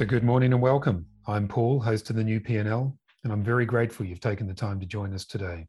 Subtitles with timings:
[0.00, 1.04] So, good morning and welcome.
[1.26, 4.80] I'm Paul, host of the new P&L, and I'm very grateful you've taken the time
[4.80, 5.66] to join us today.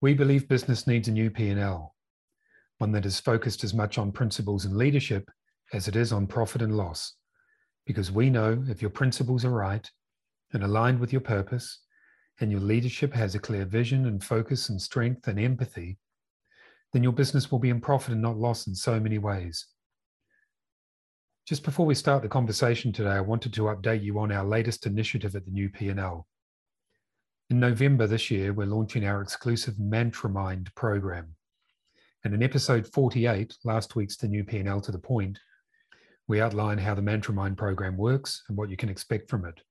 [0.00, 1.94] We believe business needs a new P&L,
[2.78, 5.30] one that is focused as much on principles and leadership
[5.72, 7.14] as it is on profit and loss,
[7.86, 9.88] because we know if your principles are right
[10.52, 11.82] and aligned with your purpose,
[12.40, 15.96] and your leadership has a clear vision and focus and strength and empathy,
[16.92, 19.64] then your business will be in profit and not loss in so many ways.
[21.48, 24.84] Just before we start the conversation today, I wanted to update you on our latest
[24.84, 26.26] initiative at the new P&L.
[27.48, 31.34] In November this year, we're launching our exclusive Mantra Mind program.
[32.22, 35.38] And in episode 48, last week's The New P&L to the Point,
[36.26, 39.62] we outline how the Mantra Mind program works and what you can expect from it.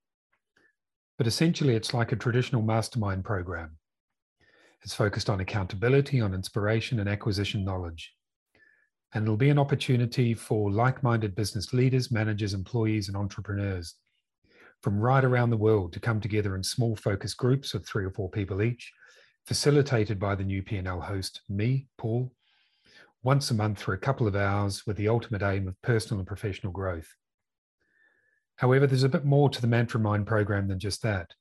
[1.19, 3.77] But essentially, it's like a traditional mastermind program.
[4.81, 8.16] It's focused on accountability, on inspiration, and acquisition knowledge.
[9.13, 13.95] And it'll be an opportunity for like minded business leaders, managers, employees, and entrepreneurs
[14.83, 18.11] from right around the world to come together in small focus groups of three or
[18.11, 18.91] four people each,
[19.45, 22.31] facilitated by the new P&L host, me, Paul,
[23.23, 26.27] once a month for a couple of hours with the ultimate aim of personal and
[26.27, 27.07] professional growth.
[28.57, 31.33] However, there's a bit more to the Mantra Mind program than just that,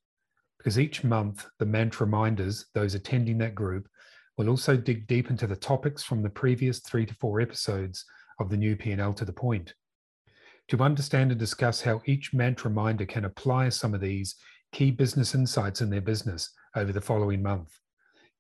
[0.59, 3.89] because each month the Mantra Minders, those attending that group,
[4.37, 8.05] will also dig deep into the topics from the previous three to four episodes
[8.39, 9.75] of the new P&L to the point
[10.69, 14.37] to understand and discuss how each mantra minder can apply some of these
[14.73, 17.79] key business insights in their business over the following month,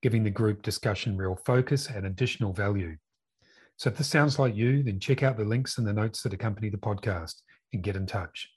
[0.02, 2.96] giving the group discussion real focus and additional value.
[3.76, 6.32] So if this sounds like you, then check out the links and the notes that
[6.32, 7.34] accompany the podcast
[7.72, 8.48] and get in touch.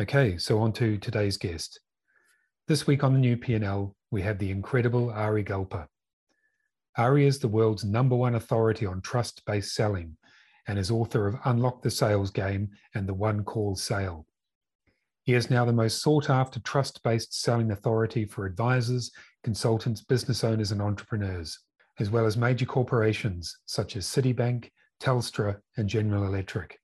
[0.00, 1.80] Okay, so on to today's guest.
[2.66, 5.86] This week on the new P&L, we have the incredible Ari Galper.
[6.96, 10.16] Ari is the world's number one authority on trust based selling
[10.66, 14.26] and is author of Unlock the Sales Game and the One Call Sale.
[15.22, 19.10] He is now the most sought after trust based selling authority for advisors,
[19.44, 21.58] consultants, business owners, and entrepreneurs,
[21.98, 24.70] as well as major corporations such as Citibank,
[25.00, 26.78] Telstra, and General Electric.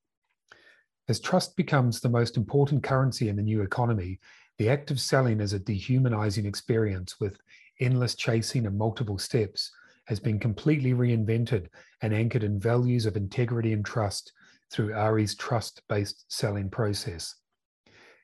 [1.08, 4.20] As trust becomes the most important currency in the new economy,
[4.58, 7.38] the act of selling as a dehumanizing experience with
[7.80, 9.70] endless chasing and multiple steps
[10.06, 11.66] has been completely reinvented
[12.02, 14.32] and anchored in values of integrity and trust
[14.70, 17.34] through Ari's trust based selling process.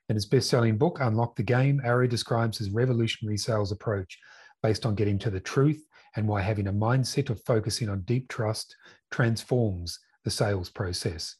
[0.08, 4.18] In his best selling book, Unlock the Game, Ari describes his revolutionary sales approach
[4.62, 5.86] based on getting to the truth
[6.16, 8.76] and why having a mindset of focusing on deep trust
[9.10, 11.36] transforms the sales process.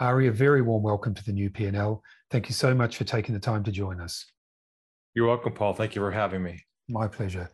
[0.00, 2.02] Ari, a very warm welcome to the new P&L.
[2.30, 4.24] Thank you so much for taking the time to join us.
[5.14, 5.74] You're welcome, Paul.
[5.74, 6.62] Thank you for having me.
[6.88, 7.50] My pleasure.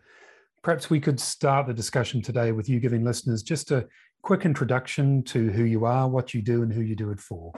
[0.62, 3.86] Perhaps we could start the discussion today with you giving listeners just a
[4.22, 7.50] quick introduction to who you are, what you do, and who you do it for.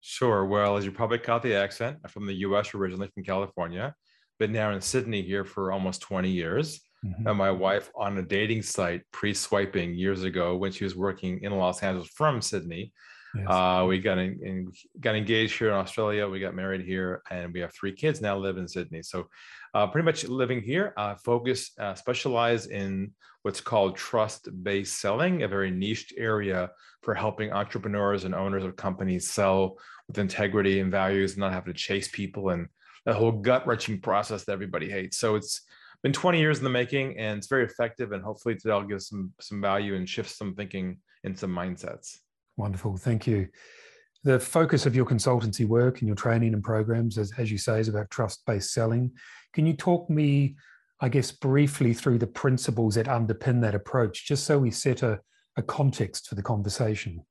[0.00, 0.44] Sure.
[0.44, 3.96] Well, as you probably caught the accent, I'm from the US originally from California,
[4.38, 6.80] been now in Sydney here for almost 20 years.
[7.04, 7.26] Mm-hmm.
[7.26, 11.42] And my wife on a dating site pre swiping years ago when she was working
[11.42, 12.92] in Los Angeles from Sydney.
[13.34, 13.46] Yes.
[13.48, 16.28] Uh, we got in, in, got engaged here in Australia.
[16.28, 18.36] We got married here, and we have three kids now.
[18.36, 19.28] Live in Sydney, so
[19.74, 20.92] uh, pretty much living here.
[20.96, 26.70] Uh, focus, uh, specialize in what's called trust-based selling, a very niche area
[27.02, 31.72] for helping entrepreneurs and owners of companies sell with integrity and values, and not having
[31.72, 32.66] to chase people and
[33.06, 35.18] that whole gut-wrenching process that everybody hates.
[35.18, 35.62] So it's
[36.02, 38.12] been 20 years in the making, and it's very effective.
[38.12, 42.18] And hopefully, today I'll give some some value and shift some thinking and some mindsets.
[42.60, 42.98] Wonderful.
[42.98, 43.48] Thank you.
[44.22, 47.80] The focus of your consultancy work and your training and programs, as, as you say,
[47.80, 49.12] is about trust based selling.
[49.54, 50.56] Can you talk me,
[51.00, 55.20] I guess, briefly through the principles that underpin that approach, just so we set a,
[55.56, 57.24] a context for the conversation?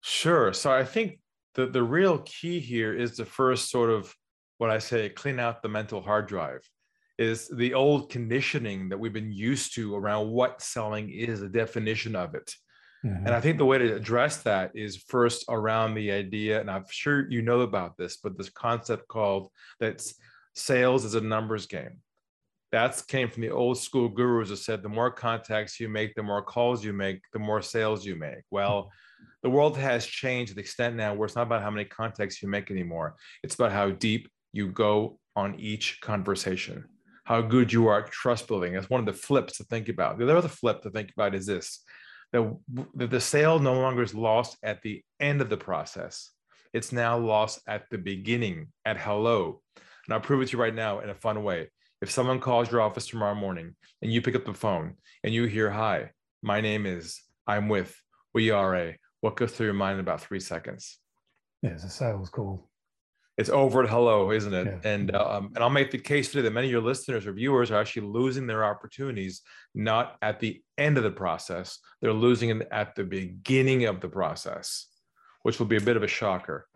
[0.00, 0.52] Sure.
[0.52, 1.20] So I think
[1.54, 4.12] the, the real key here is the first sort of
[4.58, 6.68] what I say, clean out the mental hard drive
[7.18, 12.16] is the old conditioning that we've been used to around what selling is, the definition
[12.16, 12.52] of it.
[13.06, 13.26] Mm-hmm.
[13.26, 16.84] And I think the way to address that is first around the idea, and I'm
[16.90, 19.48] sure you know about this, but this concept called
[19.78, 20.02] that
[20.54, 22.00] sales is a numbers game.
[22.72, 26.22] That came from the old school gurus who said the more contacts you make, the
[26.22, 28.42] more calls you make, the more sales you make.
[28.50, 29.26] Well, mm-hmm.
[29.44, 32.42] the world has changed to the extent now where it's not about how many contacts
[32.42, 33.14] you make anymore.
[33.44, 36.86] It's about how deep you go on each conversation,
[37.24, 38.72] how good you are at trust building.
[38.72, 40.18] That's one of the flips to think about.
[40.18, 41.84] The other flip to think about is this
[42.32, 42.56] the,
[42.94, 46.30] the sale no longer is lost at the end of the process.
[46.72, 49.62] It's now lost at the beginning, at hello.
[49.76, 51.70] And I'll prove it to you right now in a fun way.
[52.02, 54.94] If someone calls your office tomorrow morning and you pick up the phone
[55.24, 56.10] and you hear, Hi,
[56.42, 57.96] my name is, I'm with,
[58.34, 60.98] we are a, what goes through your mind in about three seconds?
[61.62, 62.68] Yeah, it's a sales call.
[63.38, 64.66] It's over at hello, isn't it?
[64.66, 64.90] Yeah.
[64.90, 67.70] And um, and I'll make the case today that many of your listeners or viewers
[67.70, 69.42] are actually losing their opportunities
[69.74, 74.08] not at the end of the process; they're losing it at the beginning of the
[74.08, 74.86] process,
[75.42, 76.66] which will be a bit of a shocker.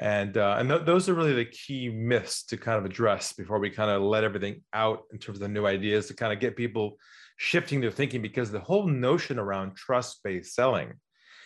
[0.00, 3.60] And uh, and th- those are really the key myths to kind of address before
[3.60, 6.40] we kind of let everything out in terms of the new ideas to kind of
[6.40, 6.98] get people
[7.36, 10.94] shifting their thinking because the whole notion around trust-based selling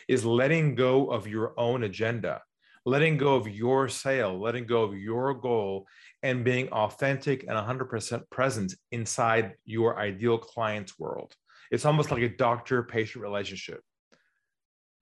[0.08, 2.40] is letting go of your own agenda
[2.84, 5.86] letting go of your sale, letting go of your goal,
[6.22, 11.34] and being authentic and 100% present inside your ideal client's world.
[11.70, 13.80] It's almost like a doctor patient relationship,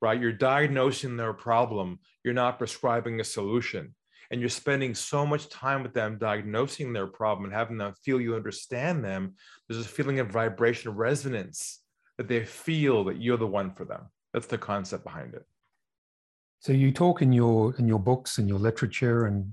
[0.00, 0.20] right?
[0.20, 3.94] You're diagnosing their problem, you're not prescribing a solution.
[4.32, 8.20] And you're spending so much time with them diagnosing their problem and having them feel
[8.20, 9.34] you understand them.
[9.68, 11.80] There's a feeling of vibration resonance
[12.16, 14.02] that they feel that you're the one for them.
[14.32, 15.44] That's the concept behind it.
[16.60, 19.52] So you talk in your in your books and your literature and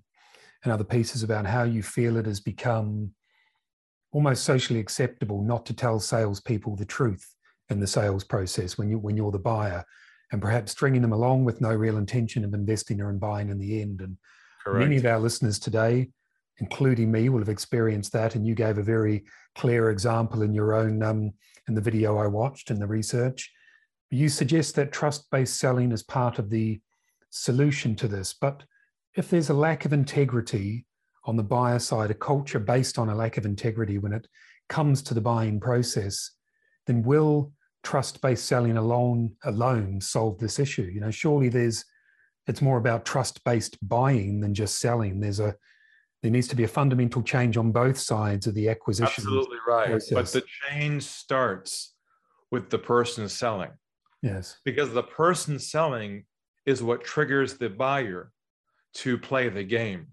[0.63, 3.11] and other pieces about how you feel it has become
[4.11, 7.25] almost socially acceptable not to tell salespeople the truth
[7.69, 9.85] in the sales process when you when you're the buyer,
[10.31, 13.57] and perhaps stringing them along with no real intention of investing or in buying in
[13.57, 14.01] the end.
[14.01, 14.17] And
[14.65, 14.79] Correct.
[14.79, 16.09] many of our listeners today,
[16.57, 18.35] including me, will have experienced that.
[18.35, 19.23] And you gave a very
[19.55, 21.31] clear example in your own um,
[21.69, 23.49] in the video I watched in the research.
[24.09, 26.81] You suggest that trust-based selling is part of the
[27.29, 28.33] solution to this.
[28.33, 28.63] But
[29.15, 30.85] if there's a lack of integrity
[31.25, 34.27] on the buyer side, a culture based on a lack of integrity when it
[34.69, 36.31] comes to the buying process,
[36.85, 37.51] then will
[37.83, 40.89] trust-based selling alone alone solve this issue?
[40.93, 41.83] You know, surely there's
[42.47, 45.19] it's more about trust-based buying than just selling.
[45.19, 45.55] There's a
[46.23, 49.23] there needs to be a fundamental change on both sides of the acquisition.
[49.23, 49.89] Absolutely right.
[49.89, 50.13] Process.
[50.13, 51.93] But the change starts
[52.51, 53.71] with the person selling.
[54.21, 54.57] Yes.
[54.65, 56.25] Because the person selling
[56.67, 58.31] is what triggers the buyer
[58.93, 60.07] to play the game.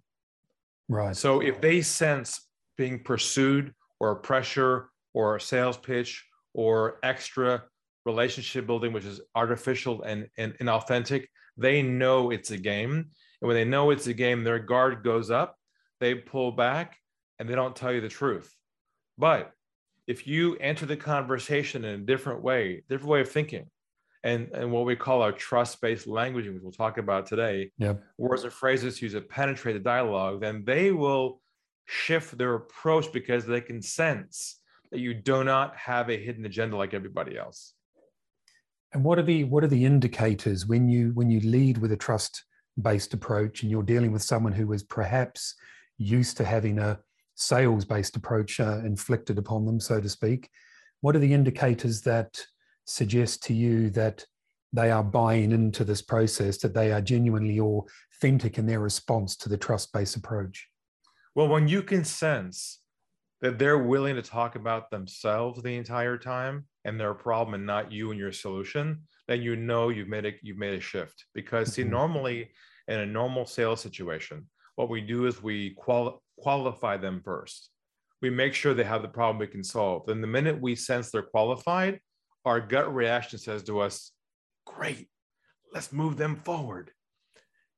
[0.88, 1.16] Right.
[1.16, 2.48] So if they sense
[2.78, 6.24] being pursued or pressure or a sales pitch
[6.54, 7.64] or extra
[8.06, 12.92] relationship building, which is artificial and, and inauthentic, they know it's a game.
[12.92, 15.56] And when they know it's a game, their guard goes up,
[16.00, 16.96] they pull back,
[17.38, 18.54] and they don't tell you the truth.
[19.18, 19.52] But
[20.06, 23.66] if you enter the conversation in a different way, different way of thinking,
[24.24, 28.02] and, and what we call our trust-based languaging, which we'll talk about today, yep.
[28.16, 31.42] words and phrases used to penetrate the dialogue, then they will
[31.84, 34.60] shift their approach because they can sense
[34.90, 37.74] that you do not have a hidden agenda like everybody else.
[38.94, 41.96] And what are the what are the indicators when you when you lead with a
[41.96, 45.54] trust-based approach and you're dealing with someone who is perhaps
[45.98, 46.98] used to having a
[47.34, 50.48] sales-based approach uh, inflicted upon them, so to speak?
[51.00, 52.40] What are the indicators that
[52.84, 54.24] suggest to you that
[54.72, 59.48] they are buying into this process, that they are genuinely authentic in their response to
[59.48, 60.68] the trust based approach?
[61.34, 62.80] Well, when you can sense
[63.40, 67.92] that they're willing to talk about themselves the entire time and their problem and not
[67.92, 71.24] you and your solution, then you know you've made a you've made a shift.
[71.34, 71.90] Because see, mm-hmm.
[71.90, 72.50] normally
[72.88, 74.46] in a normal sales situation,
[74.76, 77.70] what we do is we quali- qualify them first.
[78.22, 80.06] We make sure they have the problem we can solve.
[80.06, 82.00] Then the minute we sense they're qualified,
[82.44, 84.12] our gut reaction says to us,
[84.66, 85.08] Great,
[85.72, 86.90] let's move them forward.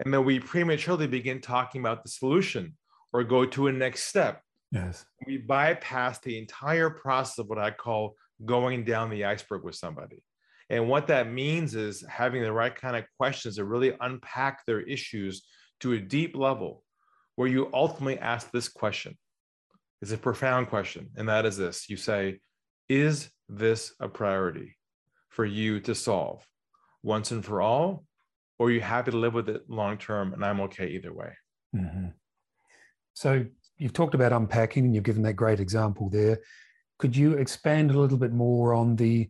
[0.04, 2.76] And then we prematurely begin talking about the solution
[3.12, 4.42] or go to a next step.
[4.70, 5.06] Yes.
[5.26, 10.22] We bypass the entire process of what I call going down the iceberg with somebody.
[10.68, 14.80] And what that means is having the right kind of questions to really unpack their
[14.80, 15.42] issues
[15.80, 16.82] to a deep level
[17.36, 19.16] where you ultimately ask this question.
[20.02, 21.10] It's a profound question.
[21.16, 22.40] And that is this you say,
[22.88, 24.76] Is this a priority
[25.28, 26.46] for you to solve
[27.02, 28.04] once and for all?
[28.58, 31.32] Or are you happy to live with it long term and I'm okay either way?
[31.74, 32.06] Mm-hmm.
[33.14, 33.44] So
[33.78, 36.38] you've talked about unpacking and you've given that great example there.
[36.98, 39.28] Could you expand a little bit more on the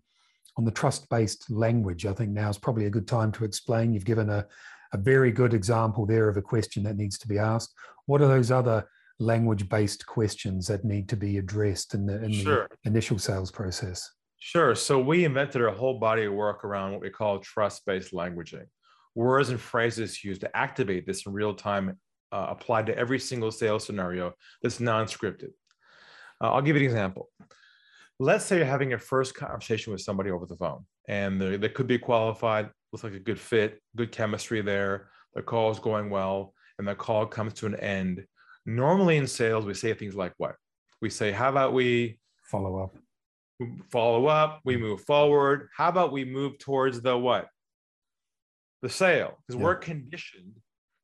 [0.57, 2.07] on the trust-based language?
[2.07, 3.93] I think now is probably a good time to explain.
[3.93, 4.47] You've given a,
[4.93, 7.75] a very good example there of a question that needs to be asked.
[8.07, 12.33] What are those other language based questions that need to be addressed in the, in
[12.33, 12.69] sure.
[12.83, 14.11] the initial sales process?
[14.39, 14.75] Sure.
[14.75, 18.67] So we invented a whole body of work around what we call trust based languaging.
[19.15, 21.99] Words and phrases used to activate this in real time,
[22.33, 25.51] uh, applied to every single sales scenario that's non scripted.
[26.41, 27.31] Uh, I'll give you an example.
[28.19, 31.87] Let's say you're having your first conversation with somebody over the phone, and they could
[31.87, 35.09] be qualified, looks like a good fit, good chemistry there.
[35.35, 38.25] The call is going well, and the call comes to an end
[38.67, 40.57] Normally in sales, we say things like what?
[41.01, 42.97] We say, how about we follow up?
[43.91, 45.69] Follow up, we move forward.
[45.75, 47.49] How about we move towards the what?
[48.83, 49.65] The sale, because yeah.
[49.65, 50.53] we're conditioned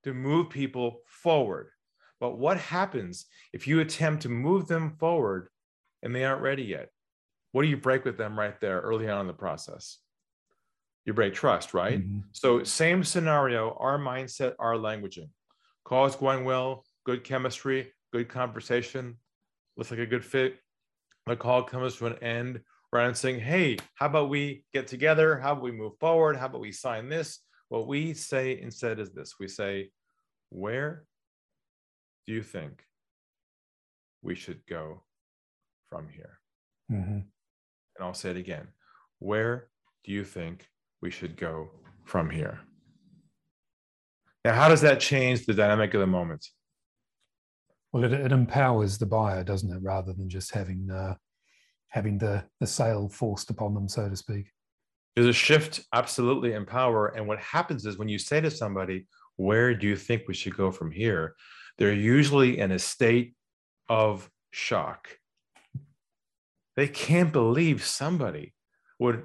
[0.04, 1.68] to move people forward.
[2.20, 5.48] But what happens if you attempt to move them forward
[6.02, 6.88] and they aren't ready yet?
[7.52, 9.98] What do you break with them right there early on in the process?
[11.04, 12.00] You break trust, right?
[12.00, 12.20] Mm-hmm.
[12.32, 15.30] So, same scenario, our mindset, our languaging.
[15.84, 19.16] Call is going well, good chemistry, good conversation,
[19.76, 20.56] looks like a good fit.
[21.26, 22.60] The call comes to an end
[22.92, 25.38] than saying, hey, how about we get together?
[25.38, 26.36] How about we move forward?
[26.36, 27.38] How about we sign this?
[27.68, 29.90] What we say instead is this we say,
[30.50, 31.04] where
[32.26, 32.84] do you think
[34.20, 35.02] we should go
[35.88, 36.38] from here?
[36.90, 37.12] Mm-hmm.
[37.12, 37.24] And
[38.00, 38.68] I'll say it again.
[39.20, 39.68] Where
[40.04, 40.68] do you think
[41.00, 41.70] we should go
[42.04, 42.60] from here?
[44.44, 46.46] Now, how does that change the dynamic of the moment?
[47.92, 51.14] Well, it, it empowers the buyer, doesn't it, rather than just having uh,
[51.88, 54.46] having the the sale forced upon them, so to speak.
[55.14, 57.08] There's a shift, absolutely, in power.
[57.08, 59.06] And what happens is when you say to somebody,
[59.36, 61.34] "Where do you think we should go from here?"
[61.78, 63.34] They're usually in a state
[63.88, 65.08] of shock.
[66.76, 68.54] They can't believe somebody
[68.98, 69.24] would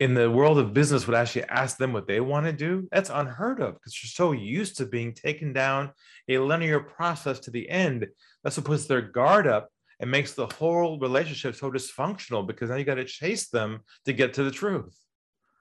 [0.00, 3.10] in the world of business would actually ask them what they want to do, that's
[3.10, 5.90] unheard of because you're so used to being taken down
[6.28, 8.06] a linear process to the end.
[8.44, 9.68] That's what puts their guard up
[10.00, 14.12] and makes the whole relationship so dysfunctional because now you got to chase them to
[14.12, 14.96] get to the truth.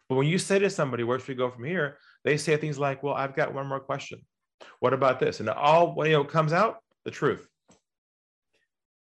[0.08, 1.98] But when you say to somebody, where should we go from here?
[2.24, 4.22] They say things like, well, I've got one more question.
[4.79, 5.39] What about this?
[5.39, 7.48] And all you know comes out the truth.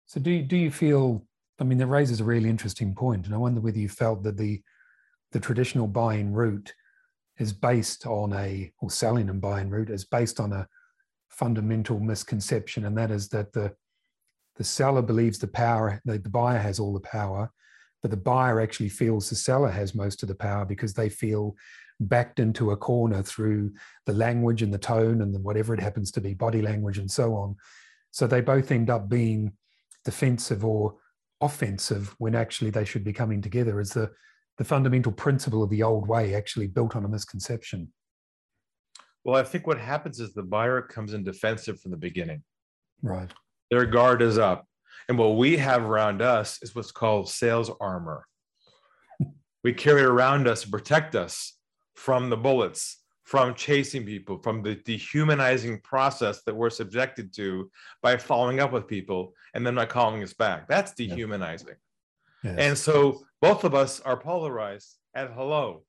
[0.06, 1.26] So do you, do you feel,
[1.60, 3.26] I mean, that raises a really interesting point.
[3.26, 4.62] And I wonder whether you felt that the
[5.34, 6.74] the traditional buying route
[7.38, 10.68] is based on a, or selling and buying route is based on a
[11.30, 13.76] fundamental misconception, and that is that the
[14.56, 17.52] the seller believes the power, the, the buyer has all the power,
[18.04, 21.56] but the buyer actually feels the seller has most of the power because they feel
[22.00, 23.72] backed into a corner through
[24.06, 27.10] the language and the tone and the, whatever it happens to be, body language and
[27.10, 27.56] so on.
[28.12, 29.54] So they both end up being
[30.06, 30.98] defensive or
[31.42, 34.12] offensive when actually they should be coming together as the
[34.58, 37.92] the fundamental principle of the old way actually built on a misconception?
[39.24, 42.44] Well, I think what happens is the buyer comes in defensive from the beginning.
[43.02, 43.32] Right.
[43.72, 44.68] Their guard is up.
[45.10, 48.26] And what we have around us is what's called sales armor.
[49.64, 51.58] we carry around us to protect us
[51.96, 57.70] from the bullets, from chasing people, from the dehumanizing process that we're subjected to
[58.02, 60.68] by following up with people and then not calling us back.
[60.68, 61.76] That's dehumanizing.
[62.44, 65.84] And so both of us are polarized at hello.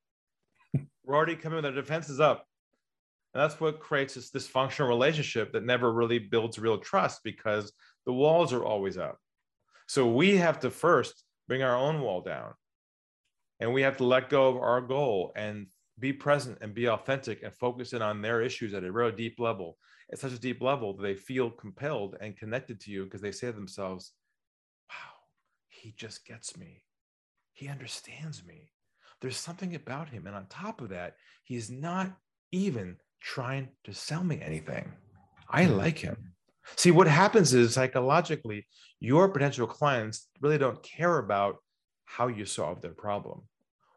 [1.05, 2.47] We're already coming with our defenses up.
[3.35, 7.73] And that's what creates this dysfunctional relationship that never really builds real trust because
[8.07, 9.19] the walls are always up.
[9.89, 12.55] So we have to first bring our own wall down.
[13.61, 15.67] And we have to let go of our goal and
[15.99, 19.39] be present and be authentic and focus in on their issues at a real deep
[19.39, 19.79] level.
[20.13, 23.33] At such a deep level that they feel compelled and connected to you because they
[23.33, 24.13] say to themselves,
[25.85, 26.83] he just gets me.
[27.53, 28.73] He understands me.
[29.21, 30.27] There's something about him.
[30.27, 32.11] And on top of that, he's not
[32.53, 34.91] even trying to sell me anything.
[35.51, 35.75] I hmm.
[35.75, 36.17] like him.
[36.77, 38.67] See, what happens is psychologically,
[38.99, 41.57] your potential clients really don't care about
[42.07, 43.43] how you solve their problem.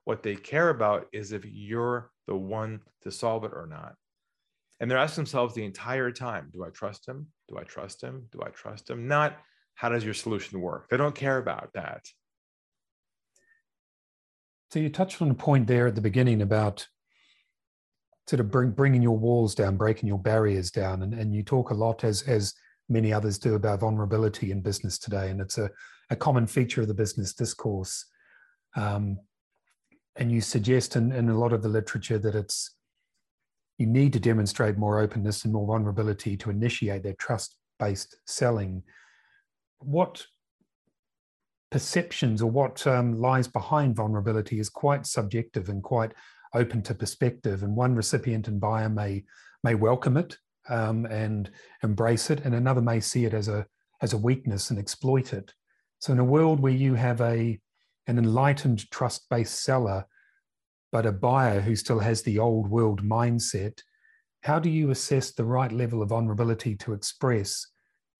[0.03, 3.95] What they care about is if you're the one to solve it or not.
[4.81, 7.27] And they're asking themselves the entire time Do I trust him?
[7.47, 8.27] Do I trust him?
[8.33, 9.07] Do I trust him?
[9.07, 9.37] Not
[9.77, 10.89] how does your solution work?
[10.89, 12.07] They don't care about that.
[14.71, 16.87] So you touched on a point there at the beginning about
[18.27, 21.69] sort of bring, bringing your walls down, breaking your barriers down, and, and you talk
[21.69, 22.55] a lot as as
[22.89, 25.69] many others do about vulnerability in business today, and it's a,
[26.09, 28.03] a common feature of the business discourse.
[28.75, 29.19] Um,
[30.15, 32.75] and you suggest in, in a lot of the literature that it's
[33.77, 38.81] you need to demonstrate more openness and more vulnerability to initiate that trust-based selling
[39.79, 40.25] what
[41.69, 46.13] perceptions or what um, lies behind vulnerability is quite subjective and quite
[46.53, 47.63] open to perspective.
[47.63, 49.23] And one recipient and buyer may
[49.63, 50.37] may welcome it
[50.69, 51.49] um, and
[51.83, 53.65] embrace it, and another may see it as a
[54.01, 55.53] as a weakness and exploit it.
[55.99, 57.59] So in a world where you have a
[58.07, 60.05] an enlightened trust-based seller,
[60.91, 63.81] but a buyer who still has the old world mindset,
[64.43, 67.67] how do you assess the right level of vulnerability to express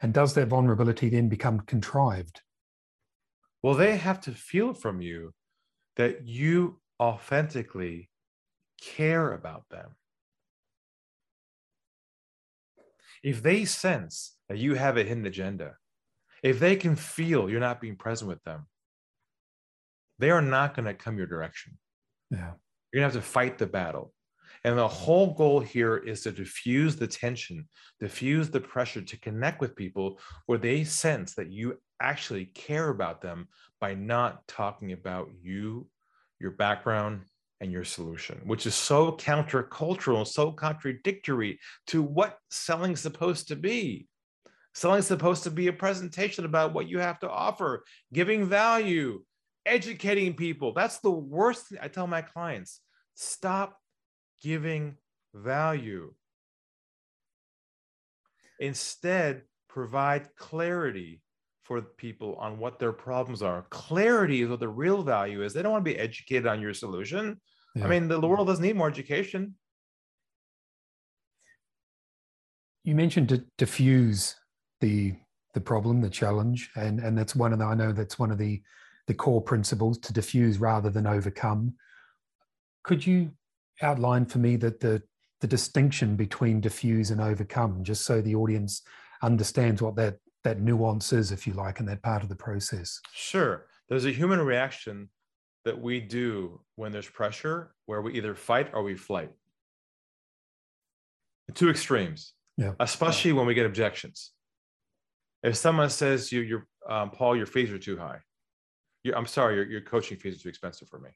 [0.01, 2.41] and does that vulnerability then become contrived?
[3.63, 5.33] Well, they have to feel from you
[5.95, 8.09] that you authentically
[8.79, 9.95] care about them.
[13.23, 15.73] If they sense that you have a hidden agenda,
[16.43, 18.67] if they can feel you're not being present with them,
[20.19, 21.77] they are not going to come your direction.
[22.29, 22.53] Yeah.
[22.91, 24.13] You're going to have to fight the battle.
[24.67, 27.69] And the whole goal here is to diffuse the tension,
[28.01, 33.21] diffuse the pressure to connect with people where they sense that you actually care about
[33.21, 33.47] them
[33.79, 35.87] by not talking about you,
[36.41, 37.21] your background,
[37.61, 44.09] and your solution, which is so countercultural, so contradictory to what selling's supposed to be.
[44.73, 49.23] Selling's supposed to be a presentation about what you have to offer, giving value,
[49.65, 50.73] educating people.
[50.73, 52.81] That's the worst thing I tell my clients.
[53.15, 53.79] Stop
[54.41, 54.97] giving
[55.33, 56.13] value.
[58.59, 61.21] Instead, provide clarity
[61.63, 63.65] for people on what their problems are.
[63.69, 65.53] Clarity is what the real value is.
[65.53, 67.39] They don't want to be educated on your solution.
[67.75, 67.85] Yeah.
[67.85, 69.55] I mean, the, the world doesn't need more education.
[72.83, 74.35] You mentioned to diffuse
[74.79, 75.15] the
[75.53, 78.37] the problem, the challenge, and and that's one of the I know that's one of
[78.37, 78.61] the
[79.07, 81.73] the core principles to diffuse rather than overcome.
[82.83, 83.31] Could you
[83.81, 85.01] outline for me that the
[85.39, 88.81] the distinction between diffuse and overcome, just so the audience
[89.21, 93.01] understands what that that nuance is, if you like, in that part of the process?
[93.13, 93.65] Sure.
[93.89, 95.09] There's a human reaction
[95.65, 99.31] that we do when there's pressure where we either fight or we flight.
[101.47, 102.73] The two extremes, yeah.
[102.79, 104.31] especially when we get objections.
[105.43, 108.19] If someone says you, you're um, Paul, your fees are too high.
[109.03, 111.09] You're, I'm sorry, your, your coaching fees are too expensive for me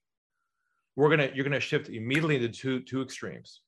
[0.96, 3.62] we're gonna you're gonna shift immediately into two two extremes.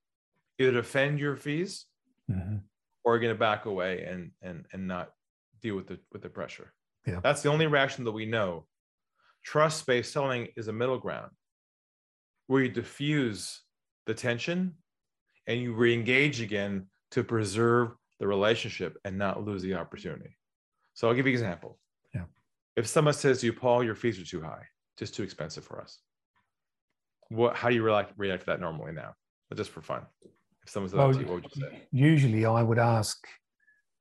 [0.60, 1.86] Either defend your fees
[2.30, 2.58] mm-hmm.
[3.04, 5.12] or you're gonna back away and and and not
[5.62, 6.74] deal with the with the pressure.
[7.06, 7.20] Yeah.
[7.24, 8.66] That's the only reaction that we know.
[9.44, 11.32] Trust-based selling is a middle ground
[12.48, 13.62] where you diffuse
[14.06, 14.76] the tension
[15.48, 20.38] and you re-engage again to preserve the relationship and not lose the opportunity.
[20.94, 21.78] So i'll give you an example.
[22.14, 22.26] Yeah.
[22.76, 24.64] If someone says to you paul your fees are too high.
[24.98, 26.00] Just too expensive for us
[27.34, 29.14] what how do you react react to that normally now
[29.50, 30.02] but just for fun.
[30.64, 31.82] If someone said well, that to you what would you say?
[31.92, 33.24] usually i would ask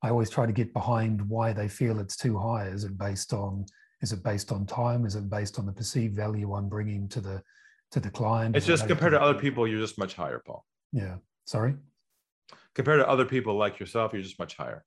[0.03, 2.69] i always try to get behind why they feel it's too high.
[2.69, 3.67] Is it based on
[4.01, 5.07] is it based on time?
[5.07, 7.43] Is it based on the perceived value i'm bringing to the
[7.91, 8.57] to the client?
[8.57, 10.65] It's just compared to other people you're just much higher paul.
[10.93, 11.17] Yeah.
[11.45, 11.75] Sorry?
[12.75, 14.85] Compared to other people like yourself you're just much higher.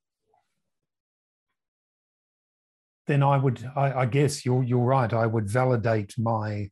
[3.07, 5.13] Then i would i, I guess you're you're right.
[5.13, 6.69] I would validate my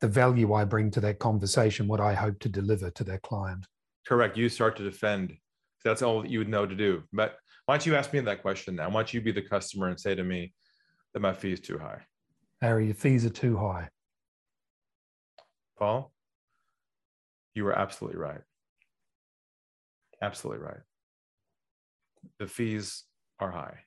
[0.00, 3.66] the value I bring to that conversation, what I hope to deliver to that client.
[4.06, 4.36] Correct.
[4.36, 5.36] You start to defend.
[5.84, 7.02] That's all you would know to do.
[7.12, 8.88] But why don't you ask me that question now?
[8.88, 10.54] Why don't you be the customer and say to me
[11.12, 12.00] that my fee is too high?
[12.62, 13.88] Ari, your fees are too high.
[15.78, 16.12] Paul,
[17.54, 18.40] you were absolutely right.
[20.20, 20.80] Absolutely right.
[22.38, 23.04] The fees
[23.38, 23.80] are high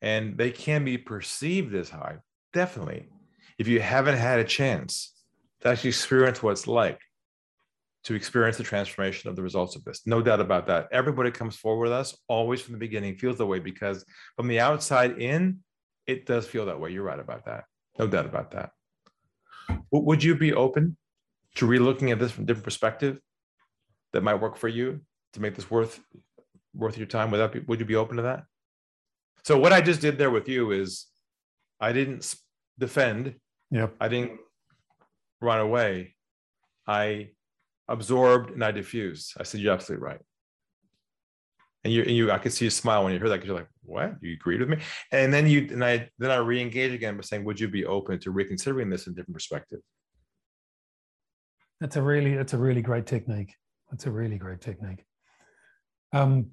[0.00, 2.18] and they can be perceived as high.
[2.52, 3.08] Definitely.
[3.58, 5.15] If you haven't had a chance
[5.66, 7.00] to actually experience what it's like
[8.04, 10.02] to experience the transformation of the results of this.
[10.06, 10.86] No doubt about that.
[10.92, 14.04] Everybody comes forward with us always from the beginning feels that way because
[14.36, 15.58] from the outside in,
[16.06, 16.92] it does feel that way.
[16.92, 17.64] You're right about that.
[17.98, 18.70] No doubt about that.
[19.90, 20.96] Would you be open
[21.56, 23.20] to relooking at this from a different perspective
[24.12, 25.00] that might work for you
[25.32, 25.98] to make this worth
[26.74, 27.32] worth your time?
[27.32, 28.44] Would that be, would you be open to that?
[29.42, 31.06] So what I just did there with you is
[31.80, 32.36] I didn't
[32.78, 33.34] defend.
[33.72, 33.96] Yep.
[34.00, 34.38] I didn't
[35.40, 36.14] run away,
[36.86, 37.30] I
[37.88, 39.34] absorbed and I diffused.
[39.38, 40.20] I said, You're absolutely right.
[41.84, 43.58] And you, and you, I could see you smile when you heard that because you're
[43.58, 44.16] like, "What?
[44.20, 44.78] You agreed with me?"
[45.12, 48.18] And then you, and I, then I re-engage again by saying, "Would you be open
[48.20, 49.78] to reconsidering this in different perspective?"
[51.80, 53.54] That's a really, that's a really great technique.
[53.88, 55.04] That's a really great technique.
[56.12, 56.50] Um,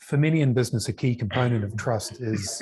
[0.00, 2.60] for many in business, a key component of trust is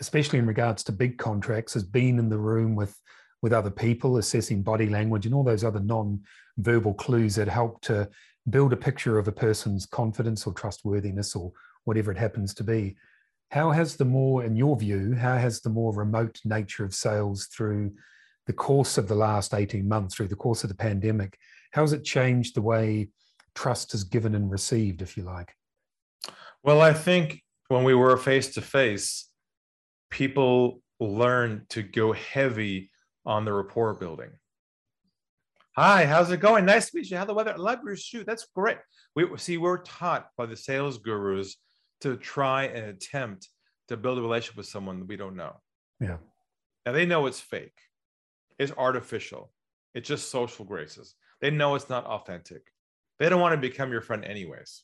[0.00, 2.98] especially in regards to big contracts, has been in the room with
[3.44, 8.08] with other people, assessing body language and all those other non-verbal clues that help to
[8.48, 11.52] build a picture of a person's confidence or trustworthiness or
[11.84, 12.96] whatever it happens to be.
[13.50, 17.44] How has the more, in your view, how has the more remote nature of sales
[17.48, 17.92] through
[18.46, 21.36] the course of the last 18 months, through the course of the pandemic,
[21.72, 23.10] how has it changed the way
[23.54, 25.54] trust is given and received, if you like?
[26.62, 29.28] Well, I think when we were face to face,
[30.10, 32.90] people learn to go heavy
[33.26, 34.30] on the rapport building.
[35.76, 36.64] Hi, how's it going?
[36.64, 37.16] Nice to meet you.
[37.16, 37.52] How the weather?
[37.52, 38.22] I love your shoe.
[38.24, 38.78] That's great.
[39.16, 41.56] We see we're taught by the sales gurus
[42.02, 43.48] to try and attempt
[43.88, 45.56] to build a relationship with someone we don't know.
[46.00, 46.18] Yeah.
[46.86, 47.76] And they know it's fake.
[48.58, 49.52] It's artificial.
[49.94, 51.14] It's just social graces.
[51.40, 52.62] They know it's not authentic.
[53.18, 54.82] They don't want to become your friend anyways.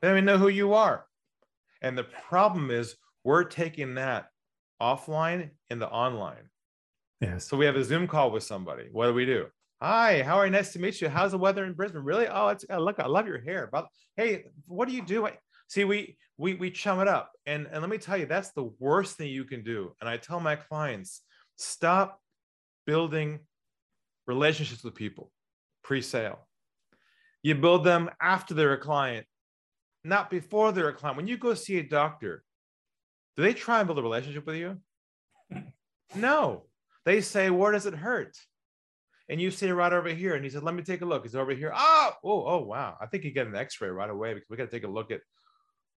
[0.00, 1.06] They don't even know who you are.
[1.80, 4.26] And the problem is we're taking that
[4.80, 6.50] offline and the online.
[7.20, 7.48] Yes.
[7.48, 8.88] So we have a Zoom call with somebody.
[8.92, 9.46] What do we do?
[9.80, 10.52] Hi, how are you?
[10.52, 11.08] Nice to meet you.
[11.08, 12.02] How's the weather in Brisbane?
[12.02, 12.26] Really?
[12.28, 13.68] Oh, it's uh, look, I love your hair.
[13.70, 13.86] But
[14.16, 15.28] hey, what do you do?
[15.68, 17.32] See, we we we chum it up.
[17.46, 19.94] And and let me tell you, that's the worst thing you can do.
[20.00, 21.22] And I tell my clients,
[21.56, 22.20] stop
[22.86, 23.40] building
[24.26, 25.30] relationships with people
[25.82, 26.46] pre-sale.
[27.42, 29.26] You build them after they're a client,
[30.04, 31.16] not before they're a client.
[31.16, 32.42] When you go see a doctor,
[33.38, 34.78] do they try and build a relationship with you?
[36.14, 36.64] No.
[37.04, 38.34] They say, where does it hurt?
[39.28, 40.34] And you say right over here.
[40.34, 41.22] And he said, let me take a look.
[41.22, 41.70] He's over here.
[41.74, 42.96] Oh, oh, oh, wow.
[42.98, 45.10] I think you get an x-ray right away because we got to take a look
[45.10, 45.20] at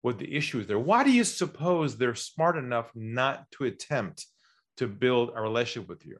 [0.02, 0.80] what the issue is there.
[0.80, 4.26] Why do you suppose they're smart enough not to attempt
[4.78, 6.18] to build a relationship with you?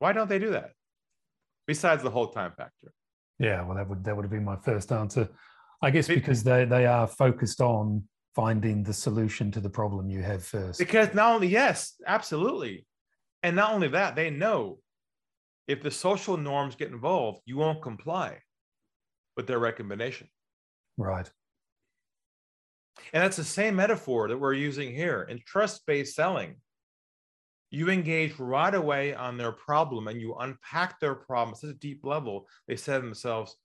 [0.00, 0.70] Why don't they do that?
[1.68, 2.92] Besides the whole time factor.
[3.38, 5.28] Yeah, well, that would that would have been my first answer.
[5.80, 8.02] I guess because they they are focused on
[8.34, 10.78] finding the solution to the problem you have first.
[10.78, 12.86] Because not only yes, absolutely,
[13.42, 14.78] and not only that, they know
[15.68, 18.38] if the social norms get involved, you won't comply
[19.36, 20.28] with their recommendation.
[20.96, 21.30] Right.
[23.12, 26.56] And that's the same metaphor that we're using here in trust based selling.
[27.70, 31.74] You engage right away on their problem and you unpack their problem at such a
[31.74, 32.46] deep level.
[32.68, 33.56] They say to themselves,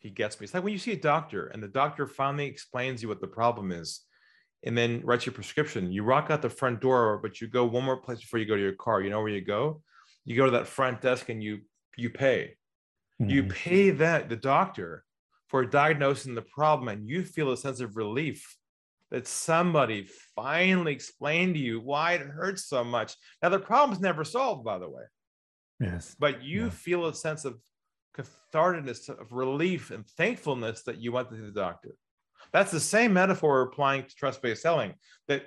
[0.00, 0.44] he gets me.
[0.44, 3.26] It's like when you see a doctor and the doctor finally explains you what the
[3.26, 4.02] problem is
[4.64, 5.92] and then writes your prescription.
[5.92, 8.56] You rock out the front door, but you go one more place before you go
[8.56, 9.00] to your car.
[9.00, 9.82] You know where you go?
[10.24, 11.60] You go to that front desk and you
[11.96, 12.56] you pay.
[13.20, 13.30] Mm-hmm.
[13.30, 15.04] You pay that the doctor
[15.48, 18.56] for diagnosing the problem and you feel a sense of relief
[19.10, 23.14] that somebody finally explained to you why it hurts so much.
[23.42, 25.04] Now, the problem's never solved, by the way.
[25.78, 26.16] Yes.
[26.18, 26.70] But you yeah.
[26.70, 27.60] feel a sense of
[28.16, 31.94] catharticness, of relief and thankfulness that you went to the doctor.
[32.54, 34.94] That's the same metaphor applying to trust based selling
[35.26, 35.42] that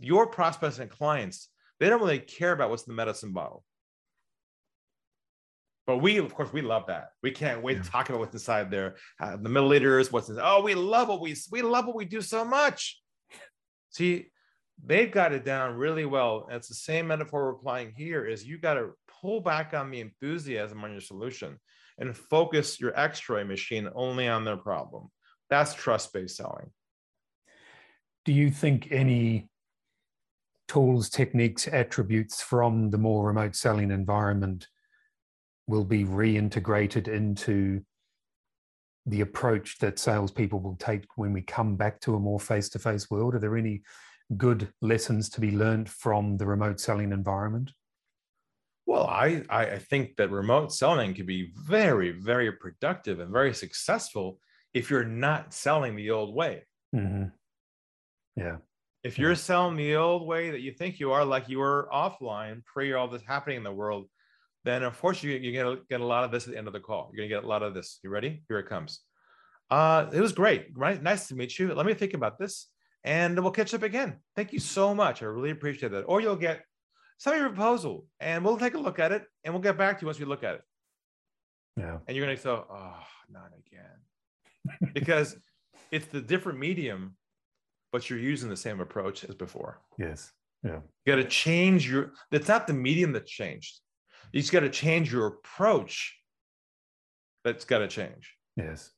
[0.00, 1.48] your prospects and clients,
[1.80, 3.64] they don't really care about what's in the medicine bottle.
[5.86, 7.08] But we, of course, we love that.
[7.24, 7.82] We can't wait yeah.
[7.82, 10.38] to talk about what's inside there, uh, the milliliters, what's in.
[10.40, 13.02] Oh, we love what we we love what we do so much.
[13.90, 14.28] See,
[14.82, 16.46] they've got it down really well.
[16.48, 19.90] And it's the same metaphor we're applying here is you got to pull back on
[19.90, 21.58] the enthusiasm on your solution
[21.98, 25.10] and focus your x-ray machine only on their problem.
[25.50, 26.70] That's trust-based selling.
[28.24, 29.48] Do you think any
[30.66, 34.66] tools, techniques, attributes from the more remote selling environment
[35.66, 37.82] will be reintegrated into
[39.06, 43.34] the approach that salespeople will take when we come back to a more face-to-face world?
[43.34, 43.82] Are there any
[44.36, 47.70] good lessons to be learned from the remote selling environment?
[48.86, 54.38] Well, I, I think that remote selling can be very, very productive and very successful
[54.74, 56.64] if you're not selling the old way.
[56.94, 57.26] Mm-hmm.
[58.36, 58.56] Yeah.
[59.04, 59.36] If you're yeah.
[59.36, 63.08] selling the old way that you think you are, like you were offline pre all
[63.08, 64.08] this happening in the world,
[64.64, 66.80] then unfortunately you're going to get a lot of this at the end of the
[66.80, 67.10] call.
[67.12, 68.00] You're going to get a lot of this.
[68.02, 68.42] You ready?
[68.48, 69.00] Here it comes.
[69.70, 70.68] Uh, it was great.
[70.74, 71.02] Right?
[71.02, 71.72] Nice to meet you.
[71.74, 72.68] Let me think about this
[73.04, 74.16] and we'll catch up again.
[74.34, 75.22] Thank you so much.
[75.22, 76.02] I really appreciate that.
[76.02, 76.62] Or you'll get
[77.18, 79.98] some of your proposal and we'll take a look at it and we'll get back
[79.98, 80.62] to you once we look at it.
[81.76, 81.98] Yeah.
[82.06, 82.96] And you're going to say, oh,
[83.30, 84.00] not again.
[84.92, 85.36] Because
[85.90, 87.16] it's the different medium,
[87.92, 89.80] but you're using the same approach as before.
[89.98, 90.32] Yes.
[90.62, 90.80] Yeah.
[91.04, 93.80] You got to change your, it's not the medium that's changed.
[94.32, 96.16] You just got to change your approach.
[97.44, 98.34] That's got to change.
[98.56, 98.90] Yes.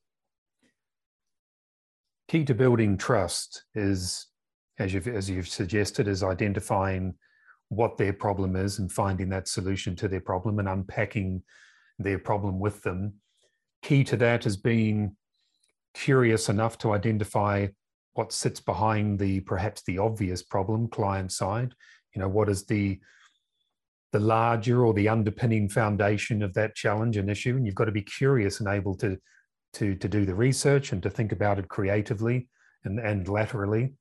[2.29, 4.27] Key to building trust is,
[4.79, 7.15] as you've, as you've suggested, is identifying
[7.69, 11.43] what their problem is and finding that solution to their problem and unpacking
[11.99, 13.15] their problem with them.
[13.83, 15.17] Key to that is being
[15.97, 17.67] curious enough to identify
[18.15, 21.75] what sits behind the perhaps the obvious problem client side.
[22.15, 23.01] You know, what is the
[24.13, 27.57] the larger or the underpinning foundation of that challenge and issue?
[27.57, 29.19] And you've got to be curious and able to
[29.75, 32.49] to to do the research and to think about it creatively
[32.85, 33.95] and and laterally.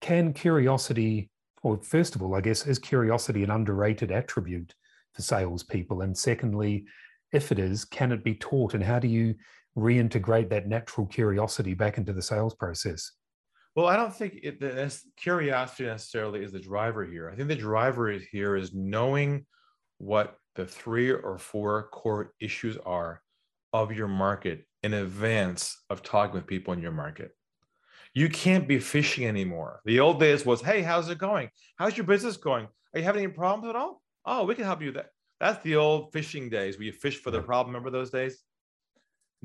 [0.00, 1.30] Can curiosity
[1.62, 4.74] or first of all i guess is curiosity an underrated attribute
[5.14, 6.02] for salespeople?
[6.02, 6.84] And secondly
[7.32, 8.74] if it is can it be taught?
[8.74, 9.34] And how do you
[9.76, 13.12] reintegrate that natural curiosity back into the sales process
[13.76, 17.28] well, I don't think it, the curiosity necessarily is the driver here.
[17.30, 19.44] I think the driver is here is knowing
[19.98, 23.20] what the three or four core issues are
[23.74, 27.32] of your market in advance of talking with people in your market.
[28.14, 29.80] You can't be fishing anymore.
[29.84, 31.50] The old days was, hey, how's it going?
[31.78, 32.68] How's your business going?
[32.94, 34.00] Are you having any problems at all?
[34.24, 35.10] Oh, we can help you with that.
[35.38, 37.74] That's the old fishing days where you fish for the problem.
[37.74, 38.38] Remember those days?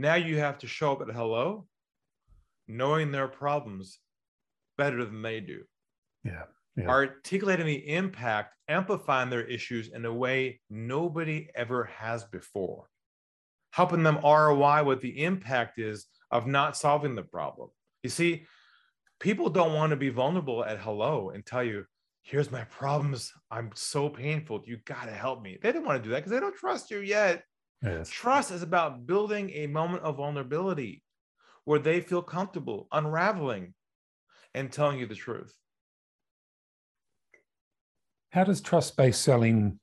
[0.01, 1.67] Now you have to show up at hello,
[2.67, 3.99] knowing their problems
[4.75, 5.61] better than they do.
[6.23, 6.45] Yeah.
[6.75, 6.87] yeah.
[6.87, 12.87] articulating the impact, amplifying their issues in a way nobody ever has before,
[13.73, 17.69] helping them ROI what the impact is of not solving the problem.
[18.01, 18.45] You see,
[19.19, 21.85] people don't want to be vulnerable at hello and tell you,
[22.23, 23.31] here's my problems.
[23.51, 24.63] I'm so painful.
[24.65, 25.59] You got to help me.
[25.61, 27.43] They don't want to do that because they don't trust you yet.
[27.83, 28.09] Yes.
[28.09, 31.03] Trust is about building a moment of vulnerability
[31.65, 33.73] where they feel comfortable unraveling
[34.53, 35.55] and telling you the truth.
[38.31, 39.79] How does trust based selling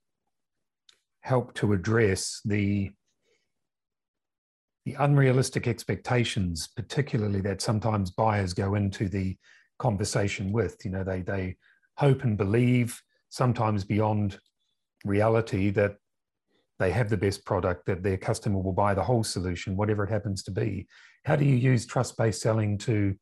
[1.20, 2.92] help to address the
[4.84, 9.37] the unrealistic expectations, particularly that sometimes buyers go into the
[9.78, 10.76] conversation with?
[10.84, 11.56] You know, they they
[11.96, 14.38] hope and believe, sometimes beyond
[15.04, 15.96] reality, that
[16.78, 20.10] they have the best product, that their customer will buy the whole solution, whatever it
[20.10, 20.86] happens to be.
[21.24, 23.14] How do you use trust based selling to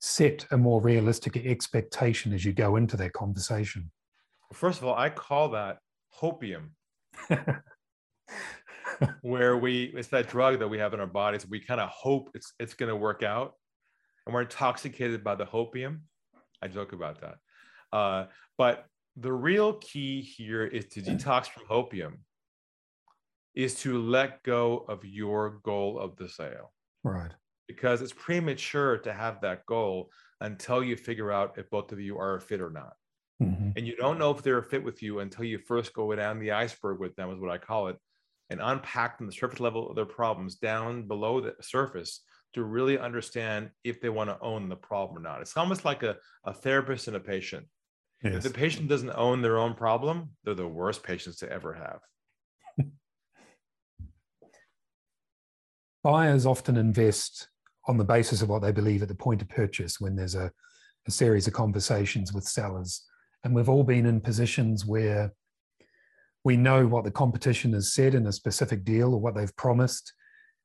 [0.00, 3.90] set a more realistic expectation as you go into that conversation?
[4.52, 5.78] First of all, I call that
[6.20, 6.70] hopium.
[9.22, 12.30] where we it's that drug that we have in our bodies we kind of hope
[12.34, 13.54] it's it's going to work out
[14.26, 16.00] and we're intoxicated by the hopium
[16.62, 17.36] i joke about that
[17.96, 22.14] uh, but the real key here is to detox from hopium
[23.54, 26.72] is to let go of your goal of the sale
[27.04, 27.32] right
[27.68, 30.10] because it's premature to have that goal
[30.40, 32.92] until you figure out if both of you are a fit or not.
[33.42, 33.70] Mm-hmm.
[33.76, 36.38] And you don't know if they're a fit with you until you first go down
[36.38, 37.96] the iceberg with them, is what I call it,
[38.50, 42.20] and unpack from the surface level of their problems down below the surface
[42.54, 45.40] to really understand if they want to own the problem or not.
[45.40, 47.66] It's almost like a, a therapist and a patient.
[48.22, 48.34] Yes.
[48.34, 52.00] If the patient doesn't own their own problem, they're the worst patients to ever have.
[56.02, 57.48] Buyers often invest
[57.86, 60.50] on the basis of what they believe at the point of purchase when there's a,
[61.06, 63.04] a series of conversations with sellers.
[63.44, 65.32] And we've all been in positions where
[66.44, 70.12] we know what the competition has said in a specific deal or what they've promised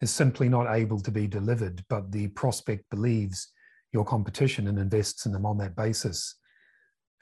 [0.02, 3.52] is simply not able to be delivered, but the prospect believes
[3.93, 6.36] your competition and invests in them on that basis.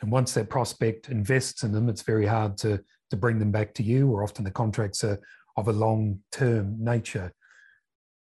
[0.02, 3.74] And once that prospect invests in them, it's very hard to, to bring them back
[3.76, 5.20] to you, or often the contracts are
[5.58, 7.32] of a long term nature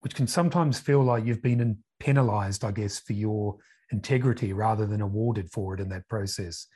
[0.02, 3.56] which can sometimes feel like you've been penalized, I guess, for your
[3.90, 6.66] integrity rather than awarded for it in that process.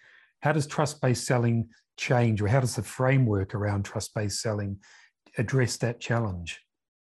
[0.40, 4.78] How does trust based selling change, or how does the framework around trust based selling
[5.38, 6.60] address that challenge?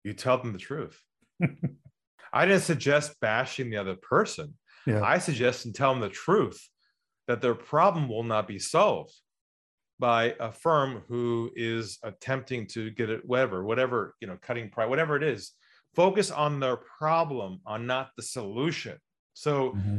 [0.03, 1.01] You tell them the truth.
[2.33, 4.55] I didn't suggest bashing the other person.
[4.85, 5.01] Yeah.
[5.01, 6.59] I suggest and tell them the truth
[7.27, 9.13] that their problem will not be solved
[9.99, 14.87] by a firm who is attempting to get it whatever whatever you know cutting price
[14.87, 15.51] whatever it is
[15.95, 18.97] focus on their problem on not the solution.
[19.33, 19.97] So mm-hmm.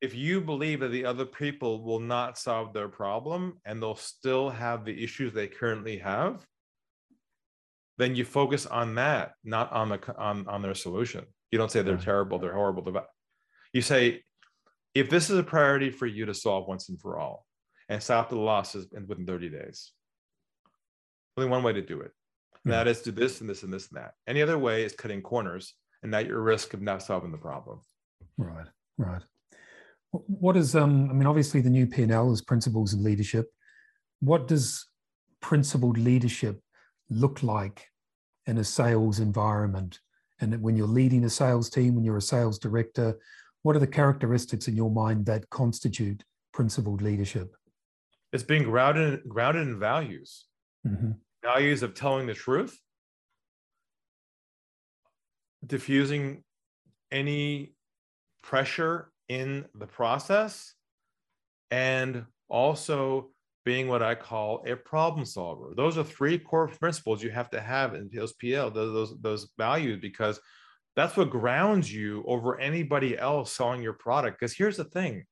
[0.00, 4.50] if you believe that the other people will not solve their problem and they'll still
[4.50, 6.44] have the issues they currently have
[7.98, 11.24] then you focus on that not on the on, on their solution.
[11.50, 12.82] You don't say they're terrible they're horrible
[13.72, 14.22] you say
[14.94, 17.46] if this is a priority for you to solve once and for all
[17.88, 19.92] and stop the losses within 30 days
[21.36, 22.12] only one way to do it
[22.64, 24.14] and that is do this and this and this and that.
[24.26, 27.80] Any other way is cutting corners and at your risk of not solving the problem.
[28.38, 28.66] Right,
[28.98, 29.22] right.
[30.10, 31.10] What is um?
[31.10, 33.50] I mean, obviously the new P&L is principles of leadership.
[34.20, 34.86] What does
[35.40, 36.60] principled leadership
[37.10, 37.88] look like
[38.46, 40.00] in a sales environment?
[40.40, 43.18] And when you're leading a sales team, when you're a sales director,
[43.62, 47.54] what are the characteristics in your mind that constitute principled leadership?
[48.32, 50.46] It's being grounded grounded in values.
[50.86, 52.78] Mm-hmm values of telling the truth,
[55.66, 56.42] diffusing
[57.10, 57.74] any
[58.42, 60.74] pressure in the process,
[61.70, 63.30] and also
[63.64, 65.72] being what I call a problem solver.
[65.76, 69.48] Those are three core principles you have to have in those PL, those, those, those
[69.56, 70.40] values, because
[70.96, 74.38] that's what grounds you over anybody else selling your product.
[74.38, 75.24] Because here's the thing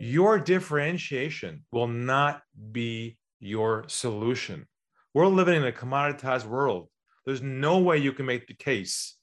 [0.00, 4.66] your differentiation will not be your solution.
[5.14, 6.88] We're living in a commoditized world.
[7.26, 9.16] There's no way you can make the case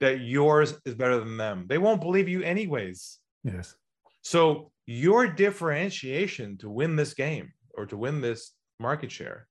[0.00, 1.66] that yours is better than them.
[1.68, 3.18] They won't believe you, anyways.
[3.44, 3.74] Yes.
[4.22, 9.46] So, your differentiation to win this game or to win this market share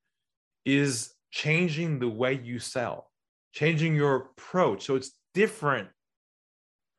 [0.65, 3.11] is changing the way you sell,
[3.53, 4.85] changing your approach.
[4.85, 5.89] So, it's different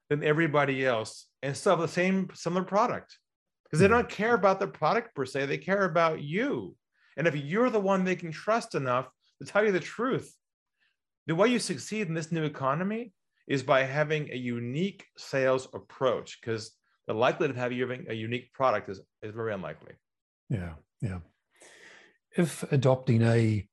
[0.08, 3.18] than everybody else and still have the same similar product
[3.64, 6.74] because they don't care about the product per se, they care about you.
[7.18, 9.11] And if you're the one they can trust enough
[9.42, 10.33] to tell you the truth,
[11.26, 13.12] the way you succeed in this new economy
[13.48, 16.70] is by having a unique sales approach because
[17.09, 19.94] the likelihood of having a unique product is, is very unlikely.
[20.48, 21.18] Yeah, yeah.
[22.37, 23.66] If adopting a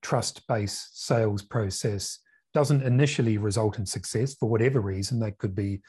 [0.00, 2.20] trust based sales process
[2.54, 5.80] doesn't initially result in success for whatever reason, that could be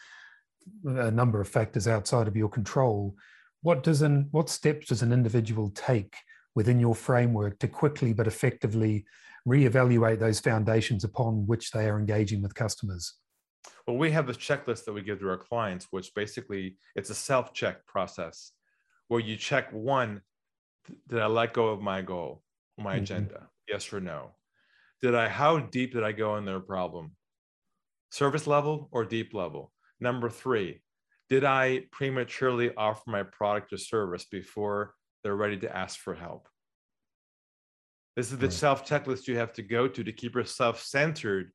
[0.86, 3.16] a number of factors outside of your control.
[3.62, 6.16] What does an what steps does an individual take
[6.58, 9.06] within your framework to quickly but effectively
[9.48, 13.14] reevaluate those foundations upon which they are engaging with customers?
[13.86, 17.16] Well, we have this checklist that we give to our clients, which basically it's a
[17.16, 18.54] self-check process
[19.08, 20.24] where you check one,
[21.08, 22.42] did I let go of my goal,
[22.76, 23.04] my mm-hmm.
[23.04, 23.50] agenda?
[23.70, 24.32] Yes or no?
[25.00, 27.12] Did I, how deep did I go in their problem?
[28.10, 29.72] Service level or deep level?
[30.00, 30.82] Number three,
[31.30, 36.48] did I prematurely offer my product or service before they're ready to ask for help?
[38.16, 38.54] This is the right.
[38.54, 41.52] self checklist you have to go to to keep yourself centered.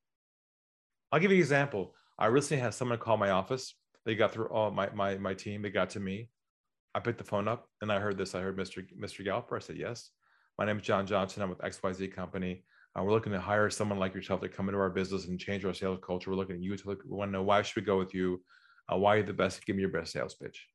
[1.11, 1.95] I'll give you an example.
[2.19, 3.75] I recently had someone call my office.
[4.05, 5.63] They got through all my, my, my team.
[5.63, 6.29] They got to me.
[6.95, 8.35] I picked the phone up and I heard this.
[8.35, 8.85] I heard Mr.
[8.99, 9.27] Mr.
[9.27, 9.57] Galper.
[9.57, 10.11] I said, yes.
[10.59, 11.43] My name is John Johnson.
[11.43, 12.65] I'm with XYZ Company.
[12.97, 15.65] Uh, we're looking to hire someone like yourself to come into our business and change
[15.65, 16.31] our sales culture.
[16.31, 18.15] We're looking at you to look, we want to know why should we go with
[18.15, 18.43] you?
[18.93, 19.65] Uh, why are you the best?
[19.65, 20.69] Give me your best sales pitch.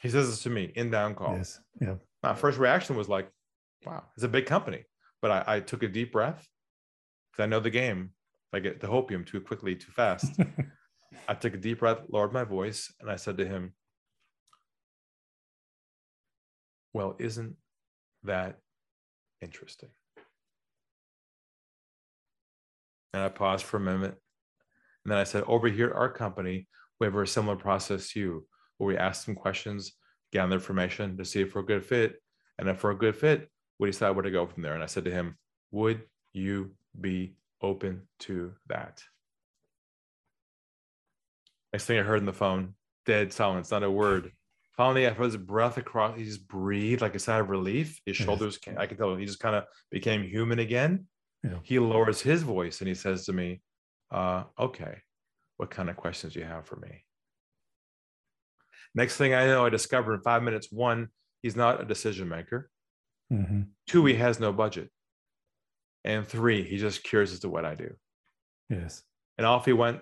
[0.00, 1.36] He says this to me, inbound call.
[1.36, 1.60] Yes.
[1.80, 1.94] Yeah.
[2.22, 3.30] My first reaction was like,
[3.84, 4.84] wow, it's a big company.
[5.20, 6.46] But I, I took a deep breath
[7.32, 8.10] because I know the game.
[8.52, 10.40] If I get the hopium too quickly, too fast,
[11.28, 13.74] I took a deep breath, lowered my voice, and I said to him,
[16.94, 17.56] Well, isn't
[18.24, 18.58] that
[19.42, 19.90] interesting?
[23.12, 24.14] And I paused for a moment.
[25.04, 26.66] And then I said, over here at our company,
[27.00, 28.46] we have a similar process to you,
[28.78, 29.92] where we ask some questions,
[30.32, 32.16] gather information to see if we're a good fit.
[32.58, 34.74] And if we're a good fit, we decide where to go from there.
[34.74, 35.36] And I said to him,
[35.70, 39.02] would you be open to that?
[41.72, 44.32] Next thing I heard on the phone, dead silence, not a word.
[44.76, 48.00] Finally, I felt his breath across, he just breathed like a sigh of relief.
[48.06, 51.06] His shoulders, I could tell he just kind of became human again.
[51.42, 51.58] Yeah.
[51.62, 53.60] He lowers his voice and he says to me,
[54.10, 54.98] uh, okay,
[55.56, 57.04] what kind of questions do you have for me?
[58.94, 61.08] Next thing I know, I discover in five minutes one,
[61.42, 62.70] he's not a decision maker.
[63.32, 63.62] Mm-hmm.
[63.86, 64.90] Two, he has no budget.
[66.04, 67.94] And three, he's just curious as to what I do.
[68.70, 69.02] Yes.
[69.36, 70.00] And off he went.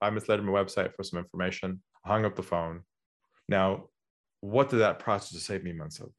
[0.00, 2.82] I misled my website for some information, hung up the phone.
[3.48, 3.84] Now,
[4.40, 6.10] what did that process save me months of?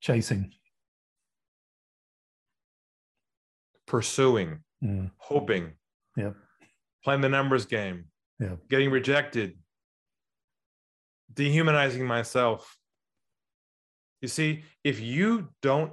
[0.00, 0.52] Chasing
[3.90, 5.10] pursuing, mm.
[5.16, 5.72] hoping,
[6.16, 6.30] yeah.
[7.02, 8.04] playing the numbers game,
[8.40, 8.56] yeah.
[8.68, 9.58] getting rejected,
[11.32, 12.76] dehumanizing myself.
[14.20, 15.92] You see, if you don't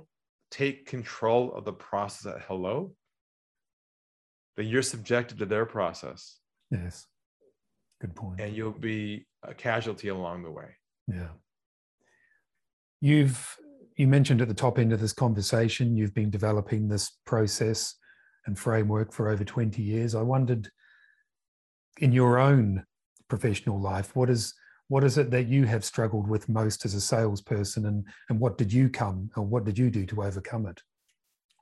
[0.50, 2.94] take control of the process at hello,
[4.56, 6.40] then you're subjected to their process.
[6.72, 7.06] Yes.
[8.02, 8.40] Good point.
[8.40, 10.76] And you'll be a casualty along the way.
[11.08, 11.30] Yeah.
[13.02, 13.58] You've
[13.98, 17.96] you mentioned at the top end of this conversation, you've been developing this process
[18.46, 20.14] and framework for over 20 years.
[20.14, 20.70] I wondered,
[22.00, 22.86] in your own
[23.28, 24.54] professional life, what is
[24.90, 28.58] what is it that you have struggled with most as a salesperson, and and what
[28.58, 30.82] did you come or what did you do to overcome it?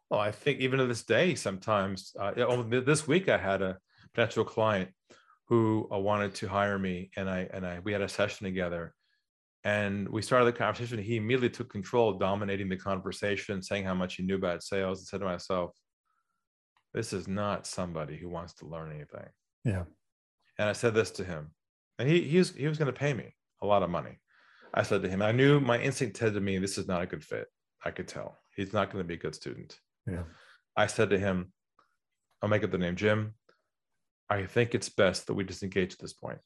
[0.10, 2.32] Well, I think even to this day, sometimes uh,
[2.70, 3.78] this week I had a
[4.14, 4.92] potential client
[5.48, 8.94] who uh, wanted to hire me, and I and I we had a session together,
[9.64, 11.00] and we started the conversation.
[11.00, 15.00] He immediately took control, dominating the conversation, saying how much he knew about sales.
[15.00, 15.72] And said to myself,
[16.94, 19.28] This is not somebody who wants to learn anything.
[19.64, 19.84] Yeah.
[20.58, 21.52] And I said this to him.
[22.00, 24.20] And he, he was, he was going to pay me a lot of money.
[24.74, 27.06] I said to him, I knew my instinct said to me, This is not a
[27.06, 27.48] good fit.
[27.84, 28.38] I could tell.
[28.56, 29.78] He's not going to be a good student.
[30.06, 30.24] Yeah.
[30.76, 31.54] I said to him,
[32.42, 33.36] I'll make up the name Jim.
[34.30, 36.40] I think it's best that we disengage at this point.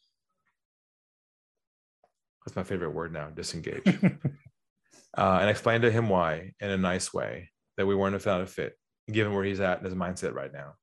[2.46, 3.84] That's my favorite word now, disengage.
[5.18, 8.46] uh, and explained to him why in a nice way that we weren't without a
[8.46, 8.74] fit,
[9.12, 10.74] given where he's at in his mindset right now.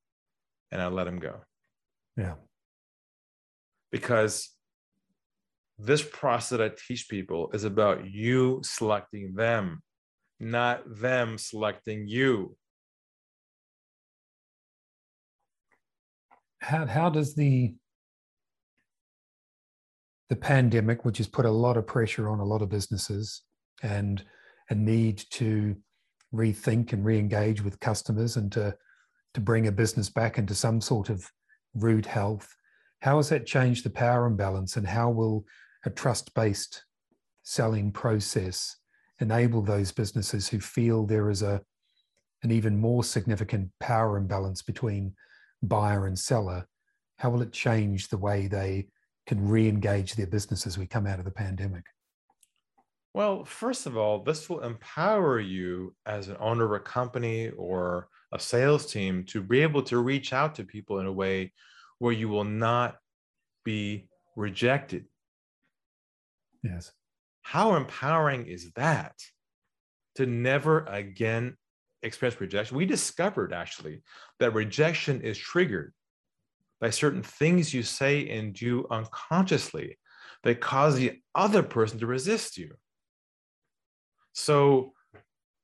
[0.72, 1.41] And I let him go.
[2.16, 2.35] Yeah.
[3.97, 4.51] Because
[5.79, 9.83] this process that I teach people is about you selecting them,
[10.39, 12.57] not them selecting you.
[16.61, 17.75] How, how does the
[20.29, 23.43] the pandemic, which has put a lot of pressure on a lot of businesses
[23.83, 24.23] and
[24.71, 25.77] a need to
[26.35, 28.77] rethink and re-engage with customers and to
[29.35, 31.31] to bring a business back into some sort of
[31.75, 32.55] root health.
[33.01, 35.45] How has that changed the power imbalance and how will
[35.85, 36.85] a trust-based
[37.43, 38.77] selling process
[39.21, 41.63] enable those businesses who feel there is a
[42.43, 45.15] an even more significant power imbalance between
[45.63, 46.67] buyer and seller
[47.19, 48.89] how will it change the way they
[49.27, 51.85] can re-engage their business as we come out of the pandemic?
[53.15, 58.09] Well, first of all, this will empower you as an owner of a company or
[58.33, 61.53] a sales team to be able to reach out to people in a way
[61.99, 62.97] where you will not
[63.65, 65.07] be rejected.
[66.63, 66.93] Yes.
[67.43, 69.15] How empowering is that
[70.17, 71.57] to never again
[72.03, 72.77] experience rejection?
[72.77, 74.03] We discovered actually
[74.41, 75.93] that rejection is triggered
[76.81, 79.99] by certain things you say and do unconsciously
[80.43, 82.75] that cause the other person to resist you.
[84.33, 84.93] So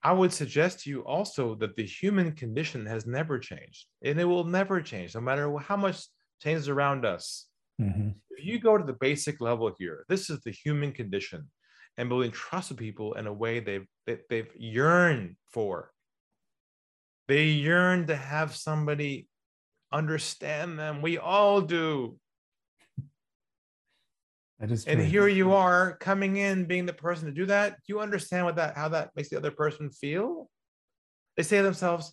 [0.03, 4.25] I would suggest to you also that the human condition has never changed and it
[4.25, 6.07] will never change, no matter how much
[6.43, 7.47] changes around us.
[7.81, 8.11] Mm-hmm.
[8.31, 11.49] If you go to the basic level here, this is the human condition
[11.97, 15.91] and building trust with people in a way they've they, they've yearned for.
[17.29, 19.29] They yearn to have somebody
[19.93, 21.03] understand them.
[21.03, 22.19] We all do.
[24.59, 27.71] That is and here you are coming in, being the person to do that.
[27.73, 30.49] Do you understand what that how that makes the other person feel?
[31.37, 32.13] They say to themselves,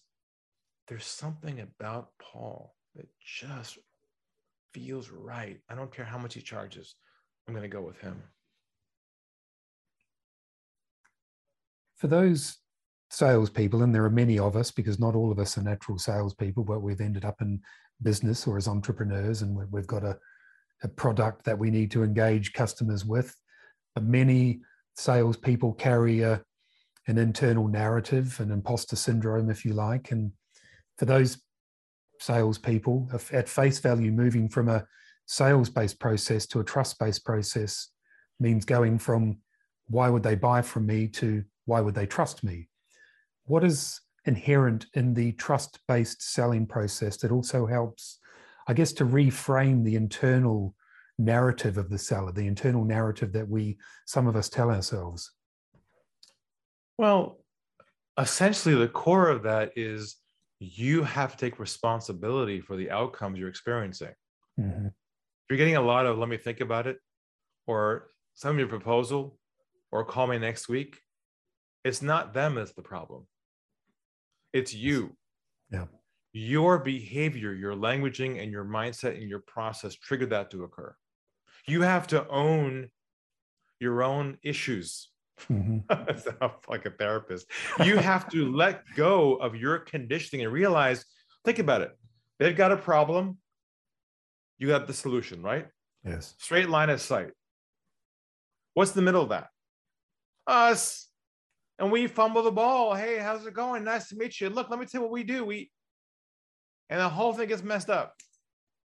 [0.87, 3.77] "There's something about Paul that just
[4.73, 5.59] feels right.
[5.69, 6.95] I don't care how much he charges.
[7.47, 8.21] I'm going to go with him."
[11.97, 12.57] For those
[13.09, 16.63] salespeople, and there are many of us because not all of us are natural salespeople,
[16.63, 17.59] but we've ended up in
[18.01, 20.17] business or as entrepreneurs, and we've got a,
[20.83, 23.35] a product that we need to engage customers with.
[23.95, 24.61] But many
[24.95, 26.41] salespeople carry a,
[27.07, 30.11] an internal narrative, an imposter syndrome, if you like.
[30.11, 30.31] And
[30.97, 31.41] for those
[32.19, 34.85] salespeople, at face value, moving from a
[35.25, 37.89] sales based process to a trust based process
[38.39, 39.37] means going from
[39.87, 42.69] why would they buy from me to why would they trust me?
[43.49, 48.19] what is inherent in the trust based selling process that also helps,
[48.67, 50.75] I guess, to reframe the internal
[51.17, 55.31] narrative of the seller, the internal narrative that we, some of us, tell ourselves?
[56.99, 57.39] Well,
[58.19, 60.17] essentially, the core of that is
[60.59, 64.13] you have to take responsibility for the outcomes you're experiencing.
[64.59, 64.87] Mm-hmm.
[64.87, 64.93] If
[65.49, 66.97] you're getting a lot of, let me think about it,
[67.65, 69.37] or send me a proposal,
[69.91, 70.99] or call me next week,
[71.83, 73.25] it's not them that's the problem.
[74.53, 75.15] It's you.
[75.71, 75.85] Yeah.
[76.33, 80.93] Your behavior, your languaging, and your mindset and your process triggered that to occur.
[81.67, 82.89] You have to own
[83.79, 85.09] your own issues.
[85.47, 86.41] Mm-hmm.
[86.71, 87.47] like a therapist.
[87.83, 91.05] You have to let go of your conditioning and realize,
[91.45, 91.91] think about it.
[92.39, 93.37] They've got a problem.
[94.57, 95.67] You got the solution, right?
[96.05, 96.35] Yes.
[96.37, 97.31] Straight line of sight.
[98.73, 99.47] What's the middle of that?
[100.47, 101.09] Us
[101.79, 102.93] and we fumble the ball.
[102.93, 103.83] Hey, how's it going?
[103.83, 104.49] Nice to meet you.
[104.49, 105.45] Look, let me tell you what we do.
[105.45, 105.71] We
[106.89, 108.15] and the whole thing gets messed up.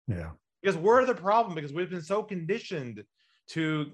[0.09, 0.31] Yeah.
[0.61, 3.05] Because we're the problem because we've been so conditioned
[3.51, 3.93] to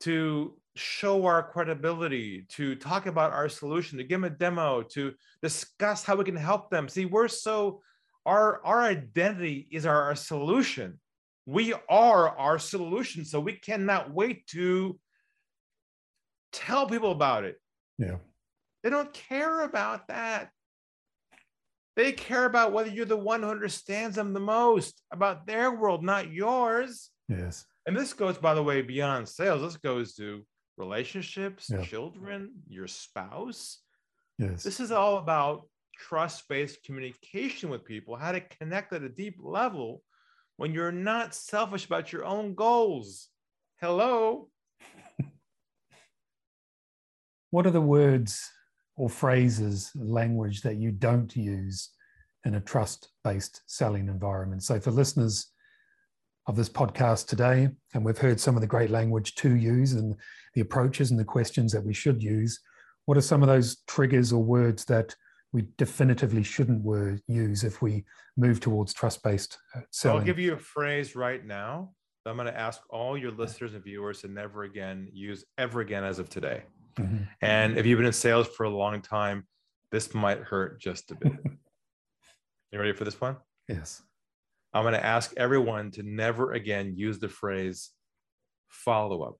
[0.00, 5.12] to show our credibility, to talk about our solution, to give them a demo, to
[5.42, 6.88] discuss how we can help them.
[6.88, 7.82] See, we're so
[8.26, 11.00] our our identity is our, our solution.
[11.46, 13.24] We are our solution.
[13.24, 14.98] So we cannot wait to
[16.52, 17.56] tell people about it
[17.98, 18.16] yeah.
[18.82, 20.50] They don't care about that.
[21.96, 26.04] They care about whether you're the one who understands them the most, about their world,
[26.04, 27.10] not yours.
[27.28, 27.64] Yes.
[27.86, 29.62] And this goes, by the way, beyond sales.
[29.62, 30.46] This goes to
[30.78, 31.82] relationships, yeah.
[31.82, 33.80] children, your spouse.
[34.38, 34.62] Yes.
[34.62, 35.68] This is all about
[35.98, 40.02] trust based communication with people, how to connect at a deep level
[40.56, 43.28] when you're not selfish about your own goals.
[43.80, 44.48] Hello.
[47.50, 48.48] what are the words
[48.96, 51.90] or phrases, language that you don't use
[52.44, 54.62] in a trust based selling environment?
[54.62, 55.50] So, for listeners
[56.48, 60.16] of this podcast today, and we've heard some of the great language to use and
[60.54, 62.58] the approaches and the questions that we should use,
[63.04, 65.14] what are some of those triggers or words that
[65.52, 68.04] we definitively shouldn't word, use if we
[68.36, 70.20] move towards trust based uh, selling?
[70.20, 71.92] I'll give you a phrase right now.
[72.26, 76.04] I'm going to ask all your listeners and viewers to never again use ever again
[76.04, 76.64] as of today.
[76.98, 77.24] Mm-hmm.
[77.40, 79.46] And if you've been in sales for a long time,
[79.92, 81.32] this might hurt just a bit.
[82.72, 83.36] you ready for this one?
[83.68, 84.02] Yes.
[84.72, 87.90] I'm going to ask everyone to never again use the phrase
[88.68, 89.36] follow up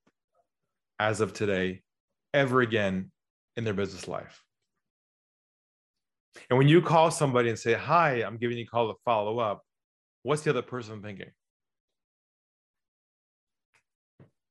[0.99, 1.83] as of today,
[2.33, 3.11] ever again
[3.57, 4.43] in their business life.
[6.49, 9.39] And when you call somebody and say, Hi, I'm giving you a call to follow
[9.39, 9.63] up,
[10.23, 11.31] what's the other person thinking?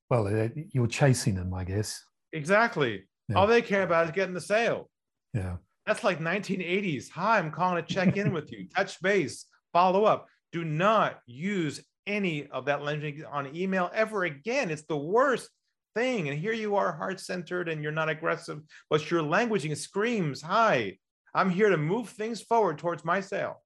[0.10, 2.02] Well, uh, you're chasing them, I guess.
[2.32, 3.04] Exactly.
[3.28, 3.36] Yeah.
[3.36, 4.90] All they care about is getting the sale.
[5.34, 5.58] Yeah.
[5.86, 7.10] That's like 1980s.
[7.12, 10.28] Hi, I'm calling to check in with you, touch base, follow up.
[10.52, 14.72] Do not use any of that language on email ever again.
[14.72, 15.50] It's the worst
[15.94, 16.30] thing.
[16.30, 20.98] And here you are, heart centered, and you're not aggressive, but your languaging screams, Hi,
[21.34, 23.62] I'm here to move things forward towards my sale.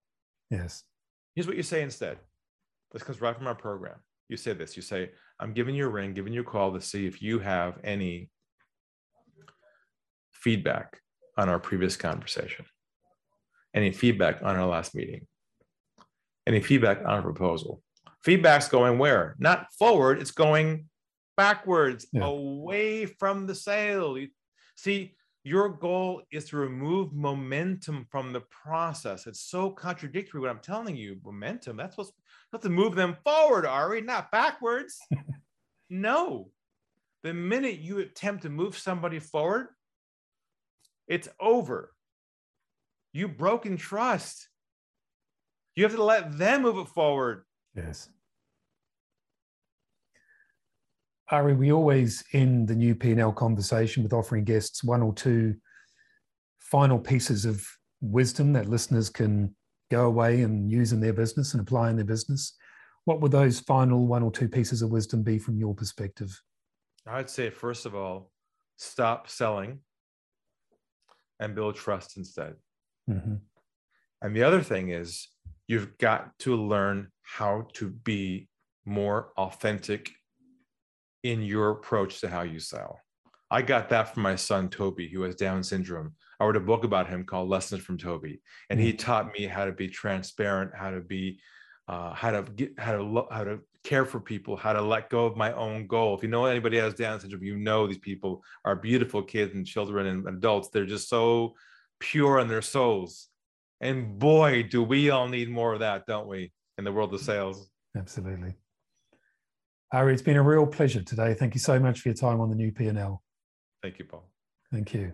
[0.49, 0.83] Yes.
[1.35, 2.17] Here's what you say instead.
[2.91, 3.95] This comes right from our program.
[4.27, 6.81] You say this you say, I'm giving you a ring, giving you a call to
[6.81, 8.29] see if you have any
[10.31, 10.99] feedback
[11.37, 12.65] on our previous conversation,
[13.73, 15.27] any feedback on our last meeting,
[16.47, 17.81] any feedback on a proposal.
[18.23, 19.35] Feedback's going where?
[19.39, 20.89] Not forward, it's going
[21.37, 22.25] backwards, yeah.
[22.25, 24.17] away from the sale.
[24.17, 24.27] You,
[24.75, 29.25] see, your goal is to remove momentum from the process.
[29.25, 31.17] It's so contradictory what I'm telling you.
[31.23, 32.11] Momentum, that's what's
[32.49, 34.99] supposed to move them forward, Ari, not backwards.
[35.89, 36.51] no.
[37.23, 39.69] The minute you attempt to move somebody forward,
[41.07, 41.93] it's over.
[43.13, 44.47] You've broken trust.
[45.81, 47.43] You have to let them move it forward.
[47.75, 48.07] Yes.
[51.31, 55.55] Ari, we always end the new P&L conversation with offering guests one or two
[56.59, 57.65] final pieces of
[57.99, 59.55] wisdom that listeners can
[59.89, 62.55] go away and use in their business and apply in their business.
[63.05, 66.39] What would those final one or two pieces of wisdom be from your perspective?
[67.07, 68.29] I'd say, first of all,
[68.77, 69.79] stop selling
[71.39, 72.53] and build trust instead.
[73.09, 73.37] Mm-hmm.
[74.21, 75.27] And the other thing is,
[75.71, 78.49] you've got to learn how to be
[78.83, 80.11] more authentic
[81.23, 82.99] in your approach to how you sell.
[83.49, 86.13] I got that from my son Toby, who has Down syndrome.
[86.41, 88.99] I wrote a book about him called Lessons from Toby, and he mm.
[88.99, 91.39] taught me how to be transparent, how to be,
[91.87, 95.25] uh, how to get, how to how to care for people, how to let go
[95.25, 96.17] of my own goal.
[96.17, 99.65] If you know anybody has Down syndrome, you know these people are beautiful kids and
[99.65, 100.67] children and adults.
[100.67, 101.53] They're just so
[101.99, 103.29] pure in their souls,
[103.81, 107.19] and boy, do we all need more of that, don't we, in the world of
[107.19, 107.69] sales?
[107.97, 108.53] Absolutely.
[109.91, 111.33] Ari, it's been a real pleasure today.
[111.33, 113.21] Thank you so much for your time on the new P&L.
[113.81, 114.29] Thank you, Paul.
[114.71, 115.11] Thank you.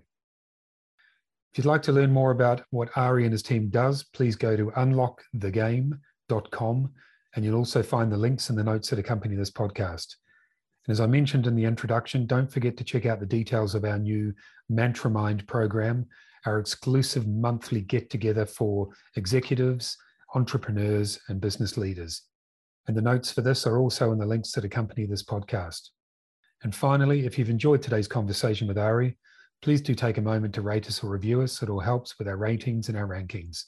[1.51, 4.55] If you'd like to learn more about what Ari and his team does, please go
[4.55, 6.91] to unlockthegame.com
[7.35, 10.15] and you'll also find the links and the notes that accompany this podcast.
[10.85, 13.85] And as I mentioned in the introduction, don't forget to check out the details of
[13.85, 14.33] our new
[14.69, 16.05] Mantra Mind program,
[16.45, 19.97] our exclusive monthly get together for executives,
[20.35, 22.23] entrepreneurs, and business leaders
[22.87, 25.89] and the notes for this are also in the links that accompany this podcast.
[26.63, 29.17] And finally, if you've enjoyed today's conversation with Ari,
[29.61, 31.61] please do take a moment to rate us or review us.
[31.61, 33.63] It all helps with our ratings and our rankings.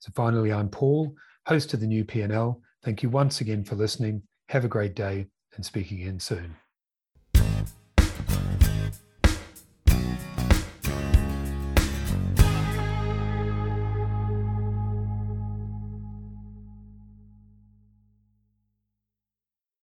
[0.00, 1.14] So finally, I'm Paul,
[1.46, 2.60] host of the new P&L.
[2.84, 4.22] Thank you once again for listening.
[4.50, 5.26] Have a great day
[5.56, 6.54] and speak again soon.